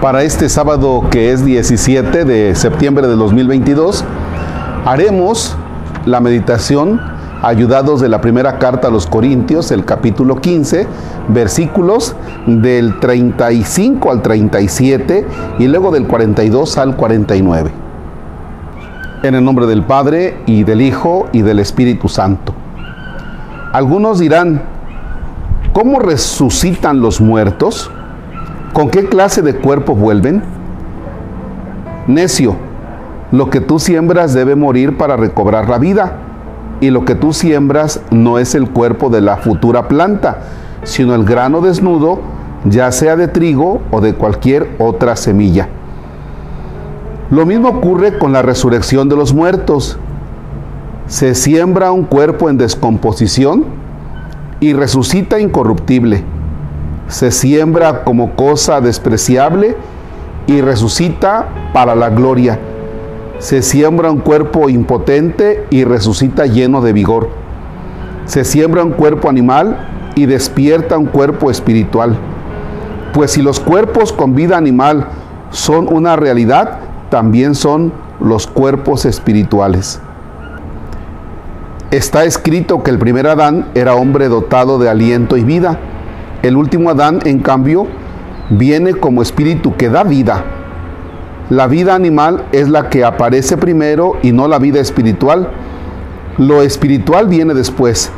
[0.00, 4.04] Para este sábado que es 17 de septiembre de 2022,
[4.84, 5.56] haremos
[6.06, 7.00] la meditación
[7.42, 10.86] ayudados de la primera carta a los Corintios, el capítulo 15,
[11.30, 12.14] versículos
[12.46, 15.26] del 35 al 37
[15.58, 17.72] y luego del 42 al 49.
[19.24, 22.54] En el nombre del Padre y del Hijo y del Espíritu Santo.
[23.72, 24.62] Algunos dirán,
[25.72, 27.90] ¿cómo resucitan los muertos?
[28.72, 30.42] ¿Con qué clase de cuerpo vuelven?
[32.06, 32.56] Necio,
[33.32, 36.18] lo que tú siembras debe morir para recobrar la vida,
[36.80, 40.38] y lo que tú siembras no es el cuerpo de la futura planta,
[40.84, 42.20] sino el grano desnudo,
[42.64, 45.68] ya sea de trigo o de cualquier otra semilla.
[47.30, 49.98] Lo mismo ocurre con la resurrección de los muertos.
[51.08, 53.64] Se siembra un cuerpo en descomposición
[54.60, 56.24] y resucita incorruptible
[57.08, 59.76] se siembra como cosa despreciable
[60.46, 62.58] y resucita para la gloria.
[63.38, 67.30] Se siembra un cuerpo impotente y resucita lleno de vigor.
[68.26, 72.16] Se siembra un cuerpo animal y despierta un cuerpo espiritual.
[73.14, 75.06] Pues si los cuerpos con vida animal
[75.50, 80.00] son una realidad, también son los cuerpos espirituales.
[81.90, 85.78] Está escrito que el primer Adán era hombre dotado de aliento y vida
[86.42, 87.86] el último Adán, en cambio,
[88.50, 90.44] viene como espíritu que da vida.
[91.50, 95.48] La vida animal es la que aparece primero y no la vida espiritual.
[96.36, 98.12] Lo espiritual viene después.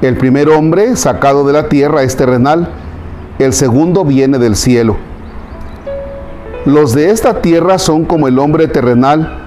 [0.00, 2.68] El primer hombre sacado de la tierra es terrenal,
[3.38, 4.96] el segundo viene del cielo.
[6.64, 9.46] Los de esta tierra son como el hombre terrenal,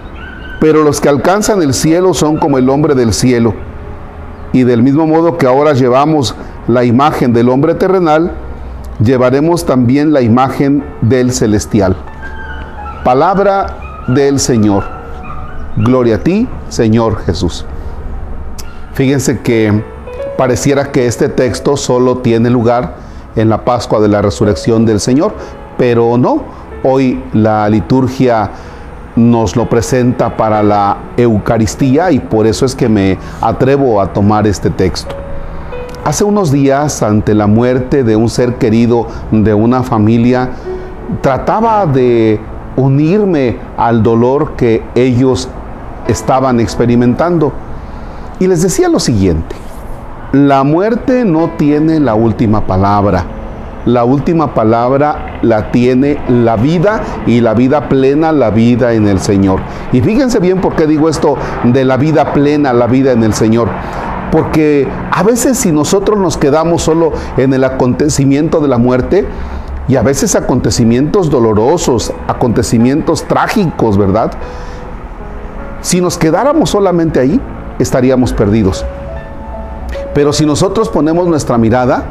[0.61, 3.53] pero los que alcanzan el cielo son como el hombre del cielo.
[4.53, 6.35] Y del mismo modo que ahora llevamos
[6.67, 8.31] la imagen del hombre terrenal,
[8.99, 11.95] llevaremos también la imagen del celestial.
[13.03, 13.77] Palabra
[14.07, 14.83] del Señor.
[15.77, 17.65] Gloria a ti, Señor Jesús.
[18.93, 19.83] Fíjense que
[20.37, 22.95] pareciera que este texto solo tiene lugar
[23.35, 25.33] en la Pascua de la Resurrección del Señor,
[25.77, 26.43] pero no.
[26.83, 28.51] Hoy la liturgia
[29.15, 34.45] nos lo presenta para la Eucaristía y por eso es que me atrevo a tomar
[34.47, 35.24] este texto.
[36.05, 40.51] Hace unos días, ante la muerte de un ser querido de una familia,
[41.21, 42.39] trataba de
[42.75, 45.49] unirme al dolor que ellos
[46.07, 47.53] estaban experimentando.
[48.37, 49.55] Y les decía lo siguiente,
[50.31, 53.23] la muerte no tiene la última palabra.
[53.87, 59.19] La última palabra la tiene la vida y la vida plena, la vida en el
[59.19, 59.59] Señor.
[59.91, 63.33] Y fíjense bien por qué digo esto de la vida plena, la vida en el
[63.33, 63.69] Señor
[64.35, 69.25] porque a veces si nosotros nos quedamos solo en el acontecimiento de la muerte,
[69.87, 74.33] y a veces acontecimientos dolorosos, acontecimientos trágicos, ¿verdad?
[75.79, 77.39] Si nos quedáramos solamente ahí,
[77.79, 78.85] estaríamos perdidos.
[80.13, 82.03] Pero si nosotros ponemos nuestra mirada,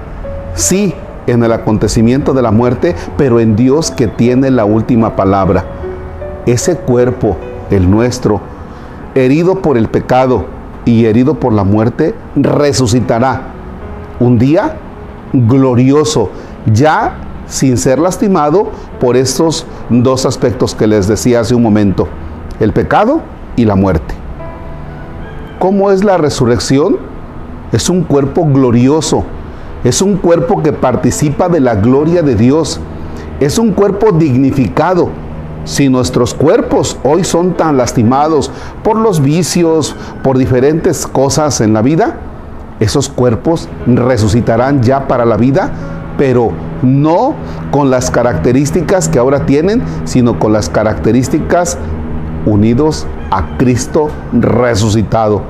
[0.55, 0.95] sí,
[1.27, 5.67] en el acontecimiento de la muerte, pero en Dios que tiene la última palabra.
[6.47, 7.37] Ese cuerpo,
[7.71, 8.41] el nuestro,
[9.15, 13.55] herido por el pecado, y herido por la muerte, resucitará
[14.21, 14.77] un día
[15.33, 16.31] glorioso,
[16.73, 22.09] ya sin ser lastimado por estos dos aspectos que les decía hace un momento,
[22.61, 23.21] el pecado
[23.57, 24.15] y la muerte.
[25.59, 26.97] ¿Cómo es la resurrección?
[27.73, 29.25] Es un cuerpo glorioso,
[29.83, 32.81] es un cuerpo que participa de la gloria de Dios,
[33.41, 35.11] es un cuerpo dignificado,
[35.65, 38.51] si nuestros cuerpos hoy son tan lastimados
[38.83, 42.17] por los vicios, por diferentes cosas en la vida,
[42.81, 45.71] esos cuerpos resucitarán ya para la vida,
[46.19, 46.51] pero
[46.83, 47.35] no
[47.71, 51.79] con las características que ahora tienen, sino con las características
[52.47, 55.43] unidos a Cristo resucitado,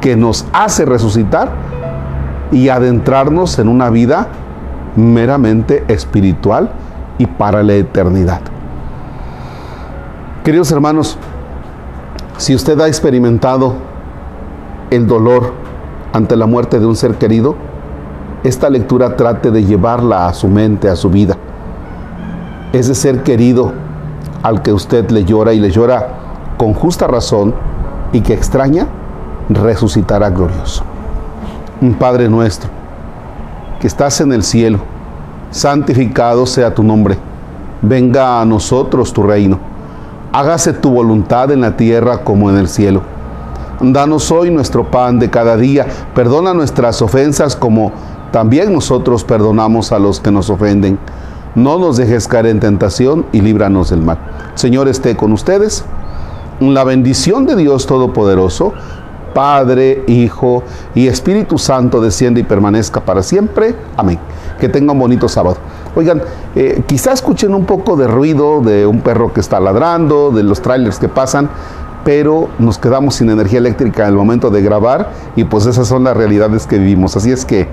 [0.00, 1.50] que nos hace resucitar
[2.50, 4.28] y adentrarnos en una vida
[4.96, 6.70] meramente espiritual
[7.18, 8.40] y para la eternidad.
[10.44, 11.18] Queridos hermanos,
[12.38, 13.74] si usted ha experimentado
[14.90, 15.52] el dolor
[16.12, 17.56] ante la muerte de un ser querido,
[18.44, 21.36] esta lectura trate de llevarla a su mente, a su vida.
[22.72, 23.72] Ese ser querido
[24.42, 26.08] al que usted le llora y le llora
[26.56, 27.52] con justa razón
[28.12, 28.86] y que extraña,
[29.50, 30.84] resucitará glorioso.
[31.82, 32.70] Un Padre nuestro,
[33.80, 34.78] que estás en el cielo,
[35.50, 37.18] santificado sea tu nombre,
[37.82, 39.77] venga a nosotros tu reino
[40.32, 43.02] hágase tu voluntad en la tierra como en el cielo.
[43.80, 47.92] Danos hoy nuestro pan de cada día, perdona nuestras ofensas como
[48.32, 50.98] también nosotros perdonamos a los que nos ofenden.
[51.54, 54.18] no nos dejes caer en tentación y líbranos del mal.
[54.54, 55.84] Señor esté con ustedes.
[56.60, 58.74] La bendición de Dios Todopoderoso,
[59.34, 60.62] Padre, Hijo
[60.94, 63.74] y Espíritu Santo desciende y permanezca para siempre.
[63.96, 64.18] Amén.
[64.60, 65.56] Que tenga un bonito sábado.
[65.98, 66.22] Oigan,
[66.54, 70.62] eh, quizá escuchen un poco de ruido de un perro que está ladrando, de los
[70.62, 71.50] trailers que pasan,
[72.04, 76.04] pero nos quedamos sin energía eléctrica en el momento de grabar y pues esas son
[76.04, 77.16] las realidades que vivimos.
[77.16, 77.66] Así es que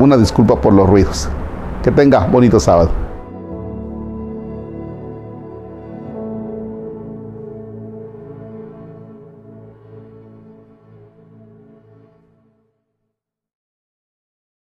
[0.00, 1.28] una disculpa por los ruidos.
[1.84, 3.07] Que tenga bonito sábado.